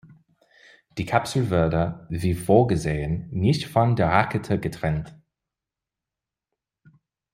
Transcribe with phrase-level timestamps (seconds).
[0.97, 5.15] Die Kapsel wurde, wie vorgesehen, nicht von der Rakete getrennt.